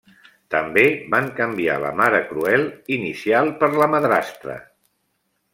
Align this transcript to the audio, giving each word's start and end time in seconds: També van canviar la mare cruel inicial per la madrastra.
També 0.53 0.85
van 1.15 1.27
canviar 1.41 1.75
la 1.83 1.91
mare 2.01 2.21
cruel 2.31 2.65
inicial 2.97 3.55
per 3.63 3.73
la 3.77 3.93
madrastra. 3.97 4.61